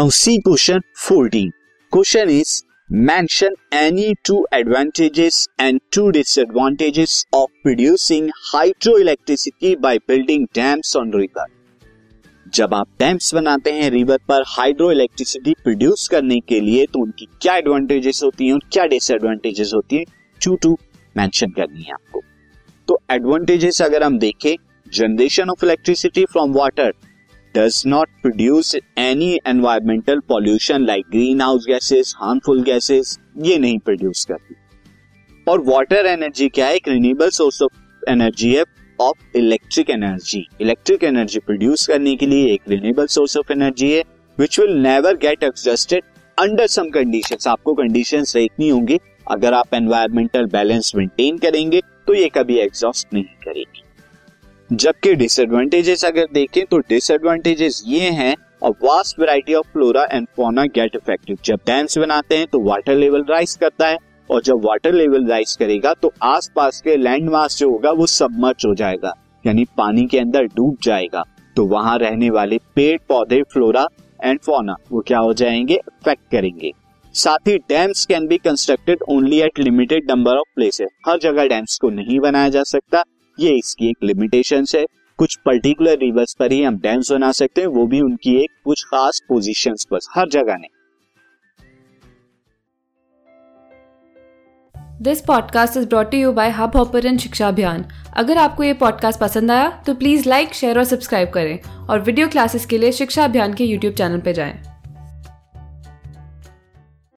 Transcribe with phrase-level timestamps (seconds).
[0.00, 1.48] Now see question 14
[1.92, 2.52] question is
[2.90, 11.44] mention any two advantages and two disadvantages of producing hydroelectricity by building dams on river.
[12.54, 17.28] जब आप dams बनाते हैं river पर hydro electricity produce करने के लिए तो उनकी
[17.42, 20.04] क्या एडवांटेजेस होती हैं और क्या डिसएडवांटेजेस होती हैं
[20.44, 20.76] टू टू
[21.16, 22.22] मेंशन करनी है आपको।
[22.88, 24.54] तो एडवांटेजेस अगर हम देखें
[24.86, 26.92] generation of electricity from water
[27.54, 34.24] does not produce any environmental pollution like green house gases harmful gases ये नहीं प्रोड्यूस
[34.24, 34.54] करती।
[35.46, 36.74] और वाटर एनर्जी क्या है?
[36.74, 38.64] एक रिन्यूएबल सोर्स ऑफ़ एनर्जी है
[38.98, 44.02] of electric energy electric energy produce करने के लिए एक रिन्यूएबल सोर्स ऑफ़ एनर्जी है
[44.38, 46.02] which will never get exhausted
[46.38, 48.98] under some conditions आपको कंडीशंस देखनी होंगी।
[49.30, 53.79] अगर आप एनवायरमेंटल बैलेंस मेंटेन करेंगे तो ये कभी एग्जॉस्ट नहीं करेगी।
[54.72, 60.64] जबकि डिसएडवांटेजेस अगर देखें तो डिसएडवांटेजेस ये हैं और vast variety of flora and fauna
[60.66, 63.96] get effective जब डैम्स बनाते हैं तो वाटर लेवल राइज करता है,
[64.30, 68.66] और जब वाटर लेवल राइज करेगा तो आसपास के लैंड मास जो होगा, वो सबमर्ज
[68.66, 71.24] हो जाएगा, यानी पानी के अंदर डूब जाएगा।
[71.56, 73.86] तो वहाँ रहने वाले पेड़, पौधे फ्लोरा
[74.20, 75.74] एंड फोना वो क्या हो जाएँगे?
[75.74, 76.72] इफ़ेक्ट करेंगे।
[77.14, 81.78] साथ ही dams can be constructed only at limited number of places हर जगह डैम्स
[81.78, 83.04] को नहीं बनाया जा सकता।
[83.40, 84.84] ये इसकी एक लिमिटेशन है।
[85.18, 88.84] कुछ पर्टिकुलर रिवर्स पर ही हम डैम्स बना सकते हैं, वो भी उनकी एक कुछ
[88.84, 90.70] खास पोजिशन पर, हर जगह नहीं।
[95.02, 97.84] This podcast is brought you by Hubhopper शिक्षा अभियान
[98.16, 102.28] अगर आपको ये पॉडकास्ट पसंद आया तो प्लीज़ लाइक शेयर और सब्सक्राइब करें। और वीडियो
[102.28, 104.69] क्लासेस के लिए शिक्षा अभियान के यूट्यूब चैनल पर जाएँ।